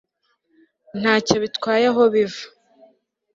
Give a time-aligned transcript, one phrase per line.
[0.99, 2.43] ntacyo bitwaye aho biva